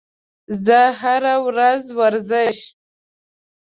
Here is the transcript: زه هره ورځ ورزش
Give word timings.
زه 0.65 0.79
هره 1.01 1.35
ورځ 1.47 1.83
ورزش 1.97 2.57